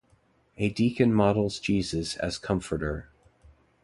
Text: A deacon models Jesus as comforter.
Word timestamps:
A 0.57 0.69
deacon 0.71 1.13
models 1.13 1.59
Jesus 1.59 2.17
as 2.17 2.39
comforter. 2.39 3.11